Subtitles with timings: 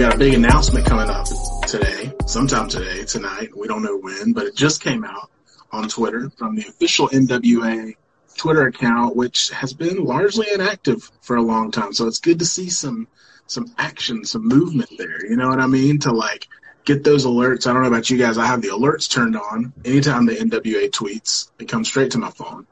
[0.00, 1.26] we got a big announcement coming up
[1.66, 3.54] today, sometime today, tonight.
[3.54, 5.30] We don't know when, but it just came out
[5.72, 7.94] on Twitter from the official NWA
[8.34, 11.92] Twitter account, which has been largely inactive for a long time.
[11.92, 13.08] So it's good to see some
[13.46, 15.26] some action, some movement there.
[15.26, 15.98] You know what I mean?
[15.98, 16.48] To like
[16.86, 17.66] get those alerts.
[17.66, 18.38] I don't know about you guys.
[18.38, 21.50] I have the alerts turned on anytime the NWA tweets.
[21.58, 22.66] it comes straight to my phone,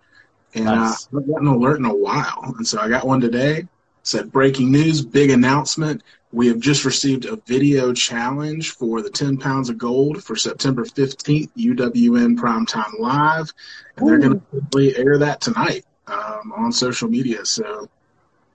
[0.54, 1.04] and nice.
[1.12, 2.54] uh, I haven't gotten an alert in a while.
[2.56, 3.68] And so I got one today.
[4.02, 6.02] Said breaking news, big announcement.
[6.30, 10.84] We have just received a video challenge for the 10 pounds of gold for September
[10.84, 13.52] 15th, UWN Primetime Live.
[13.96, 17.46] And they're going to air that tonight um, on social media.
[17.46, 17.88] So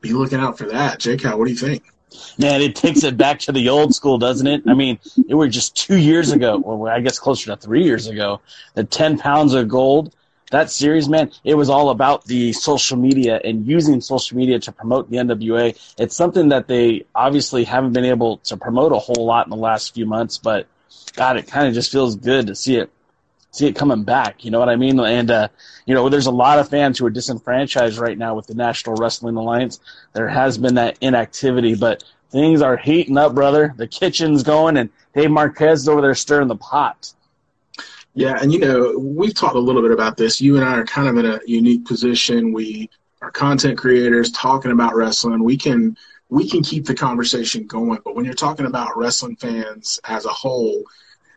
[0.02, 1.00] be looking out for that.
[1.00, 1.84] Jake, what do you think?
[2.38, 4.62] Man, it takes it back to the old school, doesn't it?
[4.68, 8.06] I mean, it were just two years ago, or I guess closer to three years
[8.06, 8.40] ago,
[8.76, 10.14] the 10 pounds of gold
[10.52, 14.72] that series, man, it was all about the social media and using social media to
[14.72, 15.78] promote the NWA.
[15.98, 19.58] It's something that they obviously haven't been able to promote a whole lot in the
[19.58, 20.68] last few months, but
[21.16, 22.92] God, it kind of just feels good to see it,
[23.52, 24.44] see it coming back.
[24.46, 25.00] You know what I mean?
[25.00, 25.48] And, uh,
[25.86, 28.96] you know, there's a lot of fans who are disenfranchised right now with the National
[28.96, 29.80] Wrestling Alliance.
[30.14, 33.74] There has been that inactivity, but things are heating up, brother.
[33.78, 37.14] The kitchen's going and Dave Marquez is over there stirring the pot.
[38.16, 40.40] Yeah, and you know, we've talked a little bit about this.
[40.40, 42.54] You and I are kind of in a unique position.
[42.54, 42.90] We
[43.22, 45.44] are content creators talking about wrestling.
[45.44, 45.98] We can
[46.30, 50.30] we can keep the conversation going, but when you're talking about wrestling fans as a
[50.30, 50.84] whole,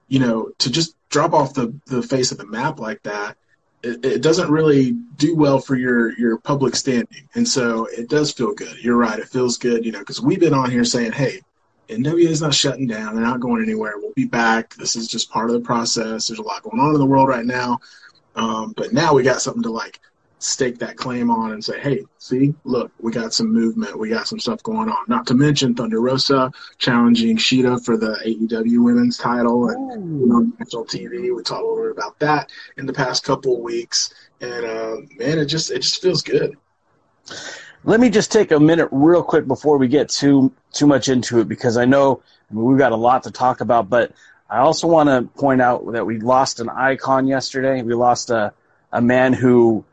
[0.08, 3.36] you know, to just drop off the, the face of the map like that,
[3.82, 7.28] it, it doesn't really do well for your your public standing.
[7.34, 8.82] And so it does feel good.
[8.82, 9.18] You're right.
[9.18, 11.40] It feels good, you know, because we've been on here saying, hey,
[11.88, 13.14] NWA is not shutting down.
[13.14, 13.94] They're not going anywhere.
[13.96, 14.74] We'll be back.
[14.74, 16.26] This is just part of the process.
[16.26, 17.78] There's a lot going on in the world right now.
[18.34, 20.00] Um, but now we got something to like
[20.38, 23.98] stake that claim on and say, hey, see, look, we got some movement.
[23.98, 25.04] We got some stuff going on.
[25.08, 30.52] Not to mention Thunder Rosa challenging Shida for the AEW women's title and you know,
[30.58, 31.34] national TV.
[31.34, 34.12] We talked a little bit about that in the past couple of weeks.
[34.40, 36.56] And uh, man, it just it just feels good.
[37.86, 41.38] Let me just take a minute real quick before we get too too much into
[41.38, 42.20] it because I know
[42.50, 44.10] I mean, we've got a lot to talk about, but
[44.50, 47.82] I also want to point out that we lost an icon yesterday.
[47.82, 48.52] We lost a
[48.90, 49.84] a man who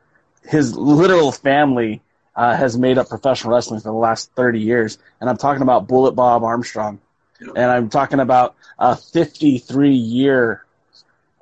[0.44, 2.02] his literal family
[2.36, 5.88] uh, has made up professional wrestling for the last 30 years, and I'm talking about
[5.88, 7.00] Bullet Bob Armstrong,
[7.40, 10.66] and I'm talking about a 53 year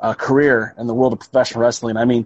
[0.01, 1.95] uh, career in the world of professional wrestling.
[1.95, 2.25] I mean,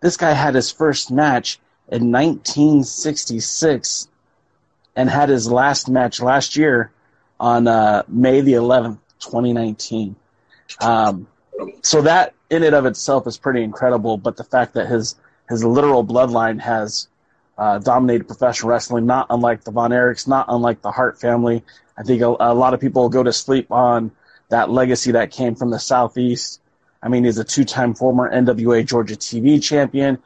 [0.00, 4.08] this guy had his first match in 1966
[4.96, 6.90] and had his last match last year
[7.38, 10.16] on uh, May the 11th, 2019.
[10.80, 11.26] Um,
[11.82, 14.16] so that in and of itself is pretty incredible.
[14.16, 15.16] But the fact that his
[15.48, 17.08] his literal bloodline has
[17.56, 21.64] uh, dominated professional wrestling, not unlike the Von Erichs, not unlike the Hart family.
[21.96, 24.10] I think a, a lot of people go to sleep on
[24.50, 26.60] that legacy that came from the Southeast.
[27.02, 30.18] I mean, he's a two-time former NWA Georgia TV champion,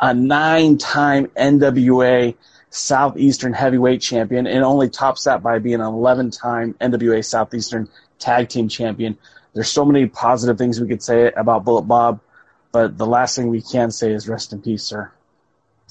[0.00, 2.34] a nine-time NWA
[2.70, 7.88] Southeastern Heavyweight Champion, and only tops that by being an 11-time NWA Southeastern
[8.18, 9.16] Tag Team Champion.
[9.54, 12.20] There's so many positive things we could say about Bullet Bob,
[12.72, 15.10] but the last thing we can say is rest in peace, sir.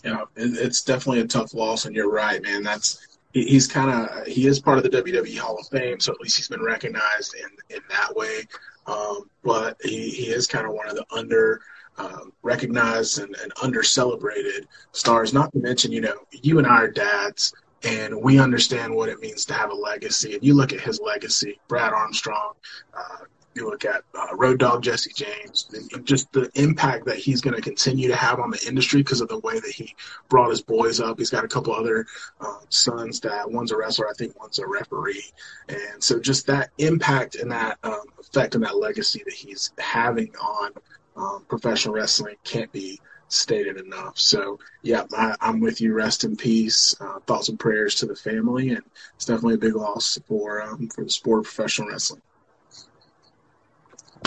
[0.04, 2.64] Yeah, it's definitely a tough loss, and you're right, man.
[2.64, 6.22] That's he's kind of he is part of the WWE Hall of Fame, so at
[6.22, 8.44] least he's been recognized in in that way.
[8.86, 11.60] Um, but he, he is kind of one of the under
[11.98, 15.34] um, recognized and, and under celebrated stars.
[15.34, 17.54] Not to mention, you know, you and I are dads,
[17.84, 20.34] and we understand what it means to have a legacy.
[20.34, 22.54] And you look at his legacy, Brad Armstrong.
[22.94, 23.26] Uh,
[23.58, 27.56] you look at uh, Road Dog Jesse James, and just the impact that he's going
[27.56, 29.96] to continue to have on the industry because of the way that he
[30.30, 31.18] brought his boys up.
[31.18, 32.06] He's got a couple other
[32.40, 35.32] uh, sons that one's a wrestler, I think one's a referee,
[35.70, 40.34] and so just that impact and that um, effect and that legacy that he's having
[40.36, 40.72] on
[41.18, 44.18] um, professional wrestling can't be stated enough.
[44.18, 45.94] So, yeah, I, am with you.
[45.94, 46.96] Rest in peace.
[47.00, 48.84] Uh, thoughts and prayers to the family, and
[49.16, 52.22] it's definitely a big loss for um, for the sport of professional wrestling.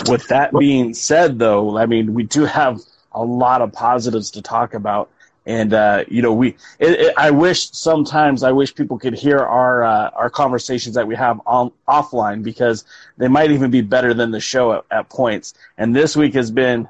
[0.09, 2.81] With that being said, though, I mean, we do have
[3.12, 5.11] a lot of positives to talk about.
[5.47, 6.57] And uh, you know, we.
[6.79, 11.07] It, it, I wish sometimes I wish people could hear our uh, our conversations that
[11.07, 12.85] we have on offline because
[13.17, 15.55] they might even be better than the show at, at points.
[15.79, 16.89] And this week has been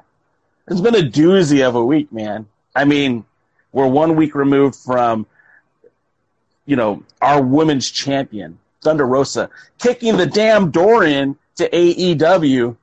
[0.67, 2.47] it's been a doozy of a week, man.
[2.75, 3.25] I mean,
[3.71, 5.25] we're one week removed from
[6.65, 9.49] you know our women's champion Thunder Rosa
[9.79, 12.75] kicking the damn door in to AEW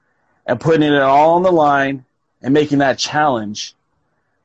[0.46, 2.04] and putting it all on the line
[2.42, 3.74] and making that challenge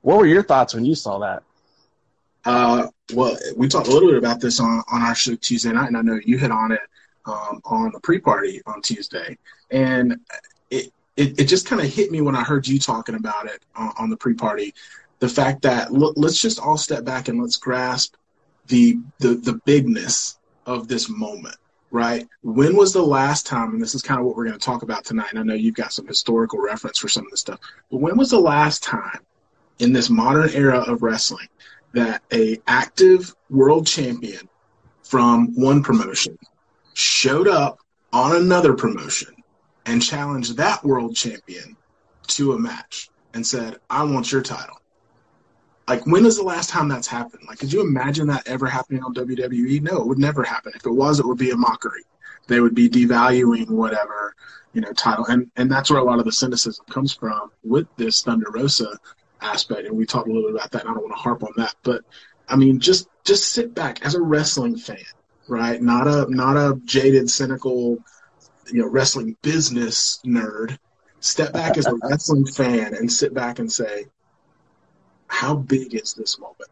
[0.04, 1.44] what were your thoughts when you saw that?
[2.46, 5.88] Uh, well, we talked a little bit about this on, on our show Tuesday night,
[5.88, 6.82] and I know you hit on it
[7.26, 9.38] um, on the pre-party on Tuesday,
[9.72, 10.20] and
[10.70, 13.64] it it, it just kind of hit me when I heard you talking about it
[13.76, 14.74] on, on the pre-party.
[15.20, 18.16] The fact that look, let's just all step back and let's grasp
[18.68, 21.56] the the the bigness of this moment
[21.92, 22.28] right?
[22.42, 24.82] When was the last time, and this is kind of what we're going to talk
[24.82, 27.60] about tonight, and I know you've got some historical reference for some of this stuff,
[27.92, 29.20] but when was the last time
[29.80, 31.48] in this modern era of wrestling
[31.94, 34.50] that a active world champion
[35.04, 36.38] from one promotion
[36.94, 37.80] showed up
[38.12, 39.34] on another promotion
[39.86, 41.76] and challenged that world champion
[42.28, 44.80] to a match and said, I want your title.
[45.88, 47.44] Like, when is the last time that's happened?
[47.48, 49.82] Like, could you imagine that ever happening on WWE?
[49.82, 50.72] No, it would never happen.
[50.76, 52.04] If it was, it would be a mockery.
[52.48, 54.34] They would be devaluing whatever,
[54.74, 55.26] you know, title.
[55.26, 58.98] And, and that's where a lot of the cynicism comes from with this Thunder Rosa
[59.44, 59.88] aspect.
[59.88, 60.82] And we talked a little bit about that.
[60.82, 61.76] And I don't want to harp on that.
[61.84, 62.04] But,
[62.48, 64.98] I mean, just, just sit back as a wrestling fan,
[65.48, 65.82] right?
[65.82, 68.00] Not a, not a jaded, cynical,
[68.72, 70.78] you know, wrestling business nerd.
[71.20, 74.06] Step back as a wrestling fan and sit back and say,
[75.28, 76.70] how big is this moment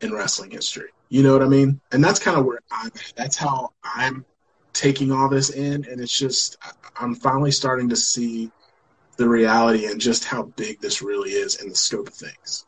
[0.00, 0.88] in wrestling history?
[1.08, 1.80] You know what I mean?
[1.92, 3.12] And that's kind of where I'm at.
[3.16, 4.24] That's how I'm
[4.72, 5.84] taking all this in.
[5.84, 6.56] And it's just,
[6.98, 8.50] I'm finally starting to see
[9.20, 12.64] the reality and just how big this really is in the scope of things.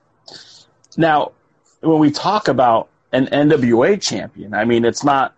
[0.98, 1.32] Now,
[1.80, 5.34] when we talk about an NWA champion, I mean, it's not,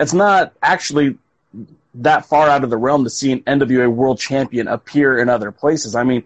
[0.00, 1.18] it's not actually
[1.96, 5.52] that far out of the realm to see an NWA world champion appear in other
[5.52, 5.94] places.
[5.94, 6.24] I mean,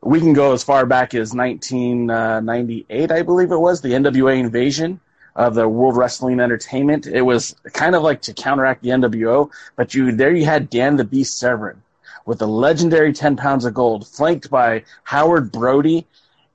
[0.00, 4.38] we can go as far back as 1998, uh, I believe it was, the NWA
[4.38, 5.00] invasion
[5.34, 7.08] of the World Wrestling Entertainment.
[7.08, 10.96] It was kind of like to counteract the NWO, but you there you had Dan
[10.96, 11.82] the Beast Severn
[12.26, 16.06] with the legendary 10 pounds of gold, flanked by Howard Brody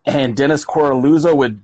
[0.06, 1.62] and Dennis Coralluzzo with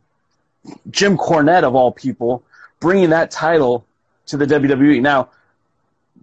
[0.91, 2.43] Jim Cornette of all people,
[2.79, 3.85] bringing that title
[4.27, 5.01] to the WWE.
[5.01, 5.29] Now,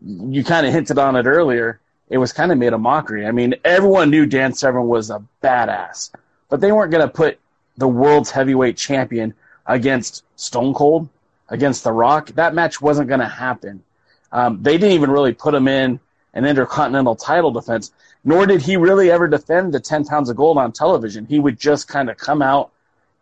[0.05, 1.81] you kind of hinted on it earlier
[2.12, 3.26] it was kind of made a mockery.
[3.26, 6.11] I mean, everyone knew Dan Severn was a badass,
[6.50, 7.38] but they weren't going to put
[7.79, 9.32] the world's heavyweight champion
[9.64, 11.08] against Stone Cold,
[11.49, 12.29] against The Rock.
[12.32, 13.82] That match wasn't going to happen.
[14.31, 16.00] Um, they didn't even really put him in
[16.34, 17.93] an intercontinental title defense,
[18.25, 21.26] nor did he really ever defend the 10 pounds of gold on television.
[21.26, 22.70] He would just kind of come out,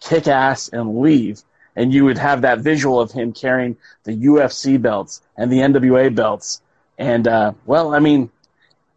[0.00, 1.42] kick ass, and leave.
[1.76, 6.14] And you would have that visual of him carrying the UFC belts and the NWA
[6.14, 6.60] belts.
[6.98, 8.30] And, uh, well, I mean,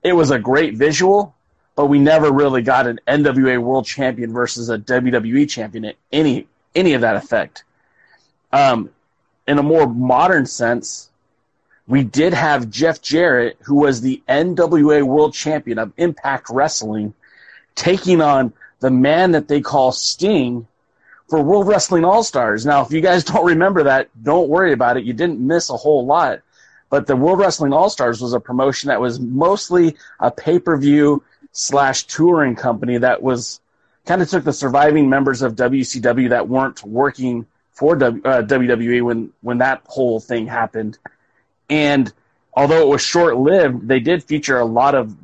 [0.03, 1.33] it was a great visual,
[1.75, 6.47] but we never really got an NWA World Champion versus a WWE Champion at any
[6.75, 7.63] any of that effect.
[8.51, 8.89] Um,
[9.47, 11.09] in a more modern sense,
[11.87, 17.13] we did have Jeff Jarrett, who was the NWA World Champion of Impact Wrestling,
[17.75, 20.67] taking on the man that they call Sting
[21.29, 22.65] for World Wrestling All Stars.
[22.65, 25.03] Now, if you guys don't remember that, don't worry about it.
[25.03, 26.41] You didn't miss a whole lot
[26.93, 30.77] but the World Wrestling All Stars was a promotion that was mostly a pay per
[30.77, 33.61] view slash touring company that was
[34.05, 39.01] kind of took the surviving members of WCW that weren't working for w, uh, WWE
[39.01, 40.99] when when that whole thing happened,
[41.69, 42.11] and
[42.53, 45.15] although it was short lived, they did feature a lot of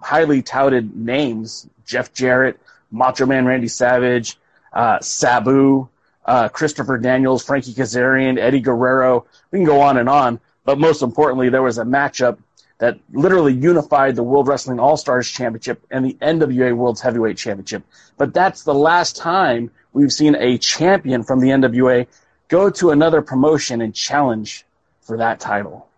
[0.00, 2.58] highly touted names: Jeff Jarrett,
[2.90, 4.36] Macho Man Randy Savage,
[4.72, 5.88] uh, Sabu,
[6.24, 9.26] uh, Christopher Daniels, Frankie Kazarian, Eddie Guerrero.
[9.50, 10.40] We can go on and on.
[10.64, 12.38] But most importantly, there was a matchup
[12.78, 17.84] that literally unified the World Wrestling All Stars Championship and the NWA World's Heavyweight Championship.
[18.18, 22.06] But that's the last time we've seen a champion from the NWA
[22.48, 24.64] go to another promotion and challenge
[25.06, 25.88] for that title.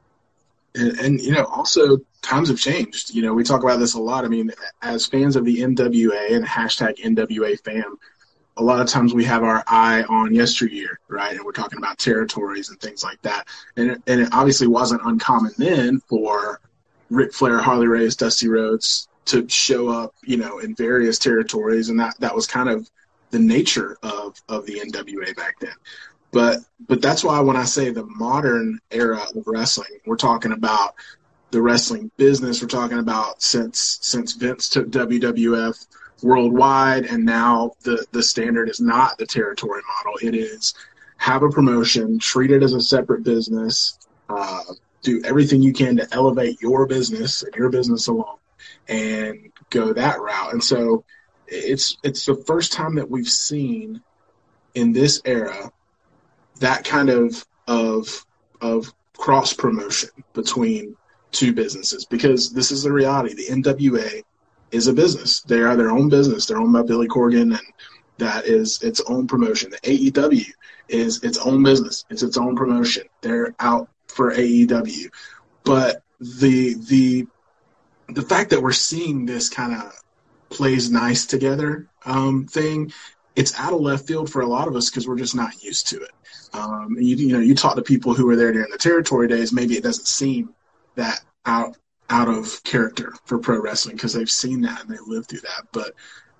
[0.75, 3.15] And, and, you know, also times have changed.
[3.15, 4.25] You know, we talk about this a lot.
[4.25, 7.97] I mean, as fans of the NWA and hashtag NWA fam,
[8.59, 11.35] a lot of times we have our eye on yesteryear, right?
[11.35, 13.47] And we're talking about territories and things like that.
[13.77, 16.61] And it, and it obviously wasn't uncommon then for
[17.09, 22.01] Ric Flair, Harley Race, Dusty Rhodes to show up, you know, in various territories, and
[22.01, 22.91] that that was kind of
[23.31, 25.75] the nature of of the NWA back then.
[26.33, 30.95] But but that's why when I say the modern era of wrestling, we're talking about
[31.51, 32.61] the wrestling business.
[32.61, 35.87] We're talking about since since Vince took WWF
[36.23, 40.19] worldwide, and now the the standard is not the territory model.
[40.23, 40.75] It is
[41.17, 44.63] have a promotion, treat it as a separate business, uh,
[45.03, 48.37] do everything you can to elevate your business and your business alone,
[48.89, 50.53] and go that route.
[50.53, 51.05] And so
[51.47, 54.03] it's it's the first time that we've seen
[54.75, 55.73] in this era
[56.59, 58.25] that kind of of
[58.61, 60.97] of cross promotion between
[61.33, 63.35] two businesses because this is the reality.
[63.35, 64.23] The NWA
[64.71, 65.41] is a business.
[65.43, 66.47] They are their own business.
[66.47, 67.61] They're owned by Billy Corgan, and
[68.19, 69.71] that is its own promotion.
[69.71, 70.47] The AEW
[70.89, 72.05] is its own business.
[72.11, 73.05] It's its own promotion.
[73.21, 75.11] They're out for AEW.
[75.65, 77.27] but the the
[78.09, 79.93] the fact that we're seeing this kind of
[80.49, 82.93] plays nice together um, thing,
[83.39, 85.87] it's out of left field for a lot of us because we're just not used
[85.87, 86.11] to it.
[86.53, 89.53] Um, you, you know, you talk to people who were there during the territory days,
[89.53, 90.53] maybe it doesn't seem
[90.97, 91.77] that out
[92.11, 95.69] out of character for pro wrestling because they've seen that and they lived through that.
[95.73, 95.95] But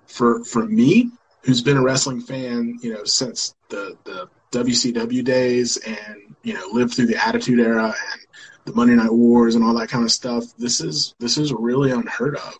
[0.07, 1.09] for for me,
[1.43, 6.67] who's been a wrestling fan, you know, since the the WCW days and you know
[6.73, 8.21] lived through the Attitude Era and
[8.65, 10.43] the Monday Night Wars and all that kind of stuff.
[10.57, 12.55] This is this is really unheard of,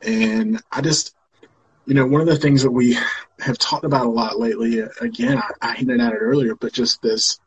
[0.00, 1.16] and I just
[1.90, 2.96] you know one of the things that we
[3.40, 4.78] have talked about a lot lately.
[5.00, 7.40] Again, I, I hinted at it earlier, but just this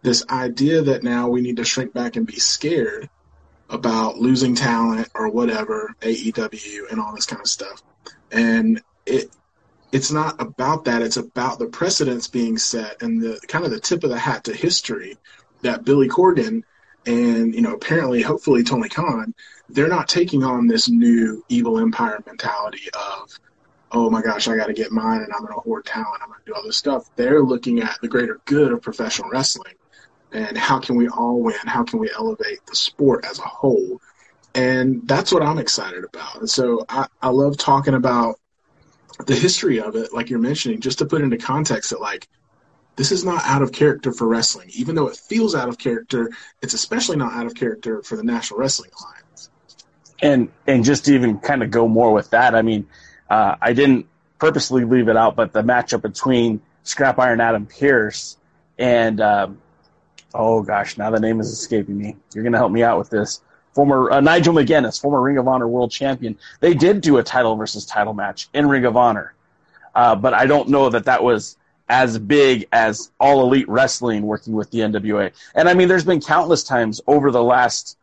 [0.00, 3.10] this idea that now we need to shrink back and be scared
[3.68, 7.82] about losing talent or whatever AEW and all this kind of stuff,
[8.30, 9.28] and it
[9.92, 11.02] it's not about that.
[11.02, 14.44] It's about the precedents being set and the kind of the tip of the hat
[14.44, 15.18] to history
[15.60, 16.62] that Billy Corgan
[17.04, 19.34] and you know apparently hopefully Tony Khan
[19.68, 23.38] they're not taking on this new evil empire mentality of
[23.92, 26.28] oh my gosh I got to get mine and I'm going to hoard talent I'm
[26.28, 29.74] going to do all this stuff they're looking at the greater good of professional wrestling
[30.32, 34.00] and how can we all win how can we elevate the sport as a whole
[34.54, 38.36] and that's what I'm excited about and so I, I love talking about
[39.26, 42.28] the history of it like you're mentioning just to put into context that like
[42.96, 44.70] this is not out of character for wrestling.
[44.74, 46.30] Even though it feels out of character,
[46.60, 49.50] it's especially not out of character for the National Wrestling Alliance.
[50.20, 52.86] And and just to even kind of go more with that, I mean,
[53.32, 54.06] uh, I didn't
[54.38, 58.36] purposely leave it out, but the matchup between Scrap Iron Adam Pearce
[58.78, 59.58] and um,
[60.34, 62.16] oh gosh, now the name is escaping me.
[62.34, 63.40] You're gonna help me out with this.
[63.72, 66.36] Former uh, Nigel McGuinness, former Ring of Honor World Champion.
[66.60, 69.32] They did do a title versus title match in Ring of Honor,
[69.94, 71.56] uh, but I don't know that that was
[71.88, 75.32] as big as all elite wrestling working with the NWA.
[75.54, 77.96] And I mean, there's been countless times over the last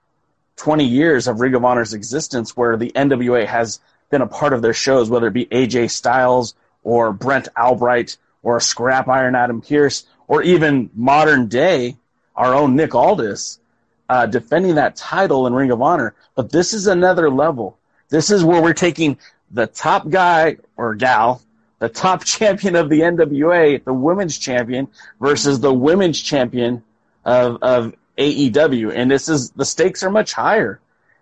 [0.55, 3.79] 20 years of Ring of Honor's existence where the NWA has
[4.09, 8.59] been a part of their shows, whether it be AJ Styles or Brent Albright or
[8.59, 11.97] Scrap Iron Adam Pearce or even modern day,
[12.35, 13.59] our own Nick Aldis,
[14.07, 16.15] uh, defending that title in Ring of Honor.
[16.35, 17.77] But this is another level.
[18.09, 19.17] This is where we're taking
[19.51, 21.41] the top guy or gal
[21.79, 24.87] the top champion of the NWA, the women's champion,
[25.19, 26.83] versus the women's champion
[27.25, 28.93] of, of AEW.
[28.93, 30.79] And this is, the stakes are much higher.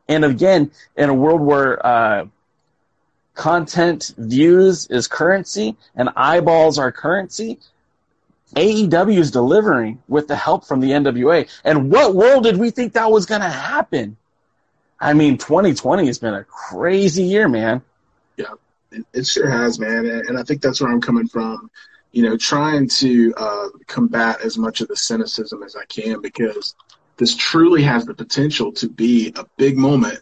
[0.09, 2.25] And again, in a world where, uh,
[3.37, 7.59] content views is currency and eyeballs are currency,
[8.55, 11.47] AEW is delivering with the help from the NWA.
[11.63, 14.17] And what world did we think that was going to happen?
[14.99, 17.83] I mean, 2020 has been a crazy year, man.
[18.37, 18.55] Yeah.
[19.13, 21.69] It, sure has, man, and, I think that's where I'm coming from.
[22.13, 26.73] You know, trying to uh, combat as much of the cynicism as I can because
[27.17, 30.21] this truly has the potential to be a big moment,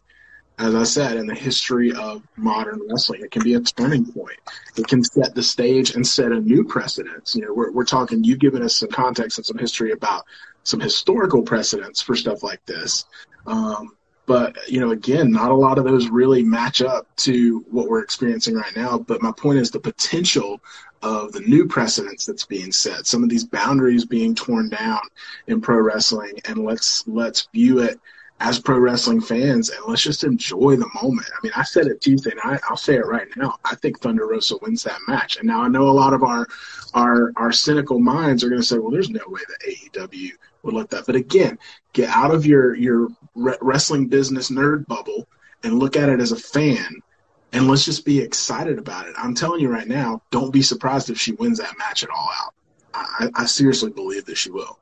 [0.57, 3.21] as I said, in the history of modern wrestling.
[3.21, 4.37] It can be a turning point.
[4.77, 7.35] It can set the stage and set a new precedence.
[7.35, 8.23] You know, we're we're talking.
[8.23, 10.25] You've given us some context and some history about
[10.63, 13.05] some historical precedents for stuff like this.
[13.45, 13.95] Um,
[14.25, 18.01] but, you know, again, not a lot of those really match up to what we're
[18.01, 18.97] experiencing right now.
[18.97, 20.59] But my point is the potential
[21.03, 25.01] of the new precedents that's being set, some of these boundaries being torn down
[25.45, 27.99] in pro wrestling, and let's let's view it
[28.39, 31.27] as pro wrestling fans and let's just enjoy the moment.
[31.33, 32.59] I mean, I said it Tuesday night.
[32.69, 33.57] I'll say it right now.
[33.63, 35.37] I think Thunder Rosa wins that match.
[35.37, 36.47] And now I know a lot of our
[36.93, 40.31] our our cynical minds are going to say, "Well, there's no way that AEW
[40.63, 41.57] would let that." But again,
[41.93, 45.27] get out of your your wrestling business nerd bubble
[45.63, 47.01] and look at it as a fan.
[47.53, 49.15] And let's just be excited about it.
[49.17, 52.29] I'm telling you right now, don't be surprised if she wins that match at all
[52.41, 52.53] out.
[52.93, 54.77] I, I seriously believe that she will.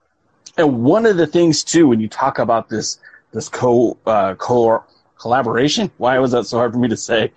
[0.58, 3.00] And one of the things too, when you talk about this
[3.34, 4.84] this co uh, co
[5.20, 5.92] collaboration.
[5.98, 7.32] Why was that so hard for me to say?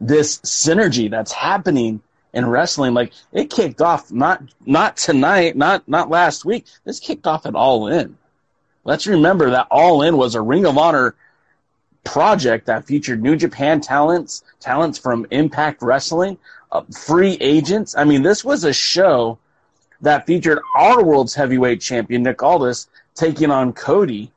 [0.00, 6.10] This synergy that's happening in wrestling, like it kicked off not not tonight, not not
[6.10, 6.66] last week.
[6.84, 8.18] This kicked off at All In.
[8.82, 11.14] Let's remember that All In was a Ring of Honor
[12.04, 16.36] project that featured New Japan talents, talents from Impact Wrestling,
[16.70, 17.96] uh, free agents.
[17.96, 19.38] I mean, this was a show
[20.02, 24.32] that featured our world's heavyweight champion Nick Aldis taking on Cody,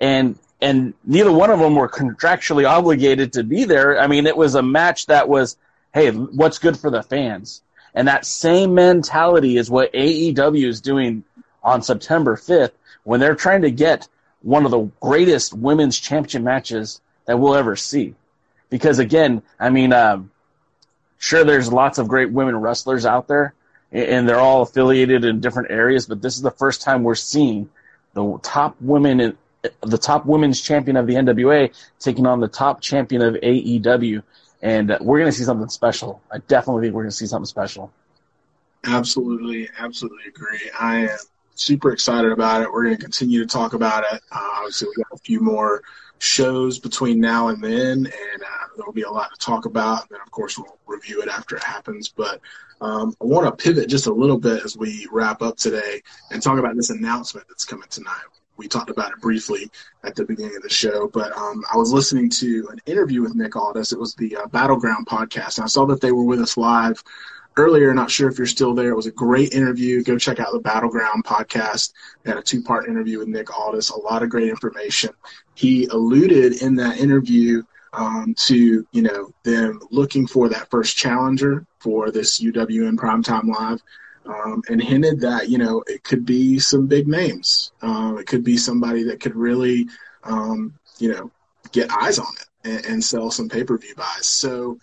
[0.00, 3.98] and and neither one of them were contractually obligated to be there.
[3.98, 5.56] I mean, it was a match that was,
[5.94, 7.62] hey, what's good for the fans?
[7.94, 11.24] And that same mentality is what AEW is doing
[11.62, 12.72] on September 5th
[13.04, 14.08] when they're trying to get
[14.42, 18.14] one of the greatest women's championship matches that we'll ever see.
[18.68, 20.30] Because again, I mean, um,
[21.18, 23.54] sure, there's lots of great women wrestlers out there,
[23.92, 27.68] and they're all affiliated in different areas, but this is the first time we're seeing
[28.14, 29.36] the top women in,
[29.82, 34.22] the top women's champion of the NWA taking on the top champion of AEW,
[34.62, 36.22] and we're going to see something special.
[36.30, 37.92] I definitely think we're going to see something special.
[38.84, 40.70] Absolutely, absolutely agree.
[40.78, 41.18] I am
[41.54, 42.72] super excited about it.
[42.72, 44.20] We're going to continue to talk about it.
[44.32, 45.82] Uh, obviously, we got a few more
[46.18, 50.02] shows between now and then, and uh, there'll be a lot to talk about.
[50.02, 52.08] And then, of course, we'll review it after it happens.
[52.08, 52.40] But
[52.80, 56.42] um, I want to pivot just a little bit as we wrap up today and
[56.42, 58.24] talk about this announcement that's coming tonight.
[58.60, 59.70] We talked about it briefly
[60.04, 63.34] at the beginning of the show, but um, I was listening to an interview with
[63.34, 63.92] Nick Aldis.
[63.92, 67.02] It was the uh, Battleground podcast, and I saw that they were with us live
[67.56, 67.94] earlier.
[67.94, 68.90] Not sure if you're still there.
[68.90, 70.04] It was a great interview.
[70.04, 71.94] Go check out the Battleground podcast.
[72.22, 73.88] They had a two part interview with Nick Aldis.
[73.88, 75.08] A lot of great information.
[75.54, 77.62] He alluded in that interview
[77.94, 83.82] um, to you know them looking for that first challenger for this UWN Primetime Live.
[84.26, 87.72] Um, and hinted that you know it could be some big names.
[87.82, 89.88] Um, it could be somebody that could really,
[90.24, 91.30] um, you know,
[91.72, 94.26] get eyes on it and, and sell some pay per view buys.
[94.26, 94.78] So,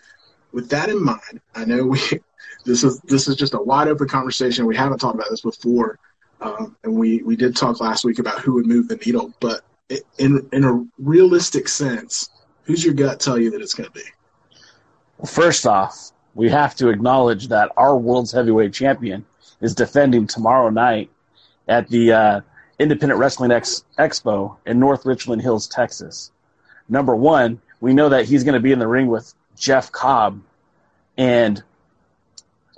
[0.51, 1.99] with that in mind, I know we
[2.65, 4.65] this is this is just a wide open conversation.
[4.65, 5.99] We haven't talked about this before,
[6.41, 9.33] um, and we we did talk last week about who would move the needle.
[9.39, 9.61] But
[10.17, 12.29] in in a realistic sense,
[12.63, 14.03] who's your gut tell you that it's going to be?
[15.17, 19.25] Well, first off, we have to acknowledge that our world's heavyweight champion
[19.59, 21.09] is defending tomorrow night
[21.67, 22.41] at the uh,
[22.77, 26.31] Independent Wrestling Ex- Expo in North Richland Hills, Texas.
[26.87, 30.39] Number one, we know that he's going to be in the ring with Jeff Cobb,
[31.17, 31.63] and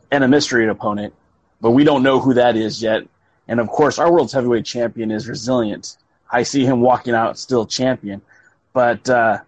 [0.10, 1.14] and a mystery opponent,
[1.60, 3.04] but we don't know who that is yet.
[3.50, 5.98] And of course, our world's heavyweight champion is resilient.
[6.32, 8.22] I see him walking out still champion,
[8.72, 9.40] but uh,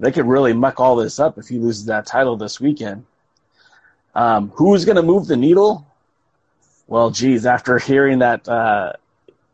[0.00, 3.06] they could really muck all this up if he loses that title this weekend.
[4.14, 5.86] Um, who's going to move the needle?
[6.86, 8.94] Well, geez, after hearing that uh,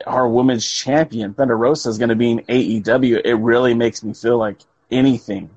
[0.06, 4.14] our women's champion Thunder Rosa is going to be in AEW, it really makes me
[4.14, 4.58] feel like
[4.90, 5.50] anything,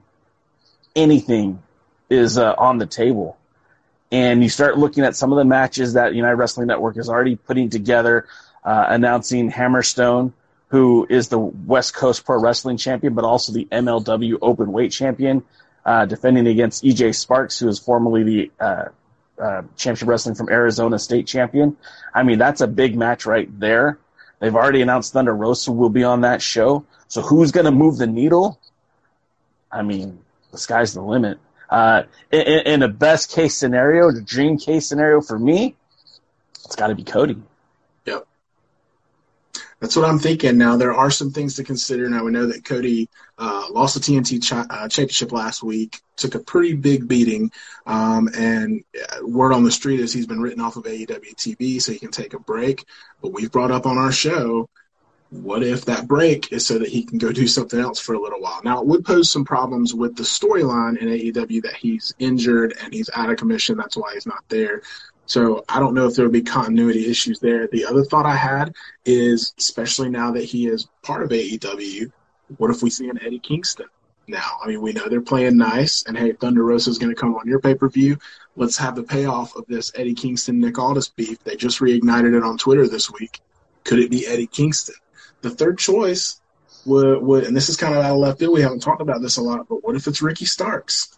[0.96, 1.64] anything
[2.10, 3.40] is uh, on the table
[4.12, 7.36] and you start looking at some of the matches that United Wrestling Network is already
[7.36, 8.28] putting together,
[8.64, 10.34] uh, announcing Hammerstone,
[10.68, 15.44] who is the West Coast Pro Wrestling Champion, but also the MLW Open Weight Champion,
[15.86, 18.86] uh, defending against EJ Sparks, who is formerly the uh,
[19.39, 21.78] uh, Championship Wrestling from Arizona State Champion.
[22.13, 24.00] I mean, that's a big match right there.
[24.39, 26.86] They've already announced Thunder Rosa will be on that show.
[27.08, 28.60] So who's going to move the needle?
[29.72, 30.20] I mean,
[30.52, 31.39] the sky's the limit.
[31.70, 35.76] Uh, in, in, a best case scenario, the dream case scenario for me,
[36.65, 37.38] it's got to be Cody.
[39.80, 40.58] That's what I'm thinking.
[40.58, 42.10] Now, there are some things to consider.
[42.10, 46.39] Now, we know that Cody uh, lost the TNT uh, championship last week, took a
[46.39, 47.52] pretty big beating,
[47.86, 51.82] um, and uh, word on the street is he's been written off of AEW TV
[51.82, 52.84] so he can take a break.
[53.22, 54.70] But we've brought up on our show
[55.32, 58.20] what if that break is so that he can go do something else for a
[58.20, 58.62] little while?
[58.63, 62.92] Now, it would pose some problems with the storyline in AEW that he's injured and
[62.92, 63.78] he's out of commission.
[63.78, 64.82] That's why he's not there.
[65.30, 67.68] So I don't know if there would be continuity issues there.
[67.68, 72.12] The other thought I had is, especially now that he is part of AEW,
[72.58, 73.86] what if we see an Eddie Kingston
[74.28, 74.58] now?
[74.62, 77.36] I mean, we know they're playing nice, and hey, Thunder Rosa is going to come
[77.36, 78.18] on your pay per view.
[78.58, 81.42] Let's have the payoff of this Eddie Kingston Nick Aldis beef.
[81.44, 83.39] They just reignited it on Twitter this week.
[83.86, 84.96] Could it be Eddie Kingston?
[85.42, 86.42] the third choice
[86.86, 88.54] would, would and this is kind of out of left field.
[88.54, 91.18] We haven't talked about this a lot, but what if it's Ricky Starks?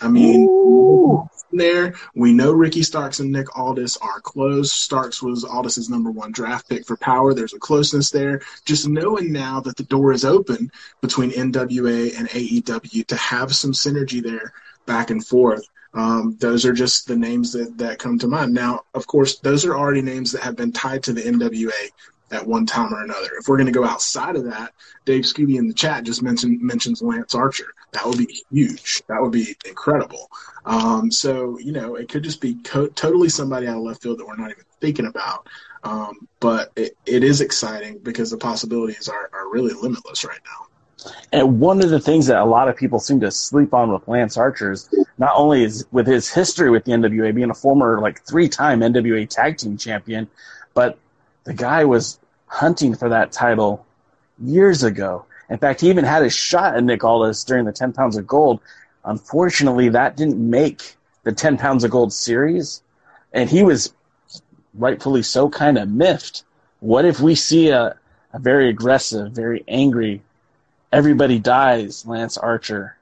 [0.00, 1.28] I mean, Ooh.
[1.52, 4.72] There we know Ricky Starks and Nick Aldis are close.
[4.72, 7.34] Starks was Aldis's number one draft pick for Powerrr.
[7.34, 8.42] There's a closeness there.
[8.64, 13.72] Just knowing now that the door is open between NWA and AEW to have some
[13.72, 14.52] synergy there
[14.86, 15.66] back and forth.
[15.94, 18.52] Um, those are just the names that, that come to mind.
[18.52, 21.90] Now, of course, those are already names that have been tied to the NWA
[22.30, 23.30] at one time or another.
[23.38, 24.72] If we're going to go outside of that,
[25.04, 27.72] Dave Scooby in the chat just mentioned mentions Lance Archer.
[27.92, 29.02] That would be huge.
[29.08, 30.30] That would be incredible.
[30.64, 34.18] Um, so you know, it could just be co- totally somebody out of left field
[34.18, 35.46] that we're not even thinking about.
[35.84, 40.66] Um, but it, it is exciting because the possibilities are, are really limitless right now.
[41.32, 44.08] And one of the things that a lot of people seem to sleep on with
[44.08, 48.00] Lance Archer is not only is with his history with the NWA being a former
[48.00, 50.28] like three-time NWA tag team champion,
[50.74, 50.98] but
[51.46, 53.86] the guy was hunting for that title
[54.42, 55.24] years ago.
[55.48, 58.26] In fact, he even had a shot at Nick Aldis during the 10 pounds of
[58.26, 58.60] gold.
[59.04, 62.82] Unfortunately, that didn't make the 10 pounds of gold series,
[63.32, 63.94] and he was
[64.74, 66.42] rightfully so kind of miffed.
[66.80, 67.96] What if we see a,
[68.32, 70.22] a very aggressive, very angry,
[70.92, 72.96] everybody dies Lance Archer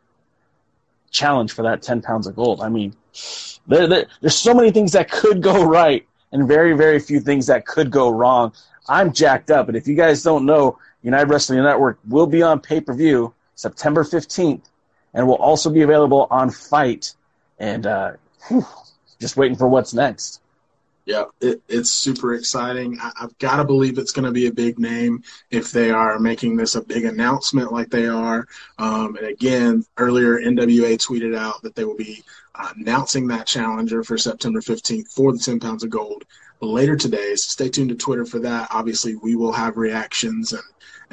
[1.10, 2.60] challenge for that 10 pounds of gold?
[2.60, 2.94] I mean,
[3.66, 7.46] there, there, there's so many things that could go right and very, very few things
[7.46, 8.52] that could go wrong
[8.88, 9.68] I'm jacked up.
[9.68, 13.34] And if you guys don't know, United Wrestling Network will be on pay per view
[13.54, 14.62] September 15th,
[15.12, 17.14] and will also be available on FITE.
[17.58, 18.12] And uh,
[18.48, 18.66] whew,
[19.20, 20.40] just waiting for what's next.
[21.06, 22.98] Yeah, it, it's super exciting.
[22.98, 26.18] I, have got to believe it's going to be a big name if they are
[26.18, 28.48] making this a big announcement like they are.
[28.78, 32.22] Um, and again, earlier NWA tweeted out that they will be
[32.76, 36.24] announcing that challenger for September 15th for the 10 pounds of gold
[36.60, 37.34] later today.
[37.36, 38.68] So stay tuned to Twitter for that.
[38.70, 40.62] Obviously, we will have reactions and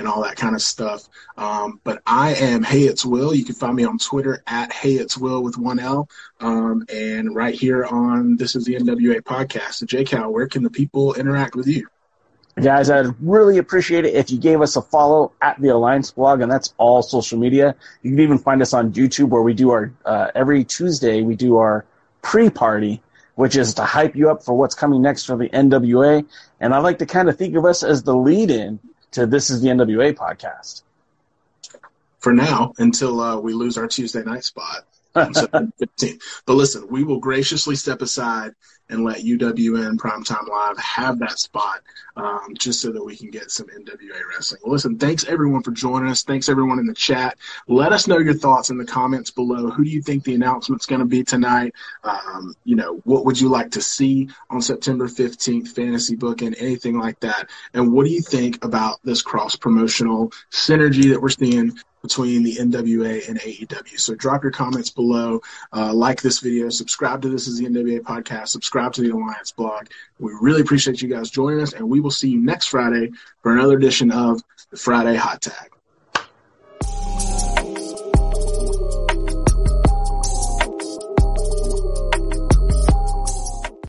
[0.02, 1.08] and all that kind of stuff.
[1.38, 3.36] Um, but I am Hey It's Wil.
[3.36, 6.10] You can find me on Twitter at Hey It's Wil with one L,
[6.40, 9.74] um, and right here on This Is the NWA podcast.
[9.74, 11.88] So, J Cal, where can the people interact with you?
[12.60, 16.42] Guys, I'd really appreciate it if you gave us a follow at the Alliance blog,
[16.42, 17.76] and that's all social media.
[18.02, 21.36] You can even find us on YouTube where we do our, uh, every Tuesday, we
[21.36, 21.86] do our
[22.24, 23.04] pre party,
[23.36, 26.26] which is to hype you up for what's coming next for the NWA.
[26.60, 28.80] And I like to kind of think of us as the lead in
[29.12, 30.84] to This is the NWA podcast.
[32.20, 36.22] For now, until uh, we lose our Tuesday night spot on September 15th.
[36.46, 38.52] But listen, we will graciously step aside
[38.92, 41.82] and let UWN Primetime Live have that spot
[42.16, 44.62] um, just so that we can get some NWA wrestling.
[44.64, 46.24] Well, listen, thanks everyone for joining us.
[46.24, 47.38] Thanks everyone in the chat.
[47.68, 49.70] Let us know your thoughts in the comments below.
[49.70, 51.74] Who do you think the announcement's going to be tonight?
[52.04, 57.00] Um, you know, what would you like to see on September 15th, fantasy booking, anything
[57.00, 57.50] like that?
[57.74, 62.56] And what do you think about this cross promotional synergy that we're seeing between the
[62.56, 64.00] NWA and AEW.
[64.00, 65.42] So drop your comments below,
[65.74, 69.52] uh, like this video, subscribe to This is the NWA podcast, subscribe to the Alliance
[69.52, 69.88] blog.
[70.20, 73.12] We really appreciate you guys joining us, and we will see you next Friday
[73.42, 75.72] for another edition of the Friday Hot Tag.